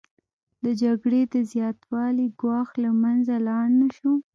د 0.63 0.65
جګړې 0.81 1.21
د 1.33 1.35
زیاتوالي 1.51 2.27
ګواښ 2.41 2.69
له 2.83 2.89
منځه 3.01 3.35
لاړ 3.47 3.65
نشو 3.79 4.13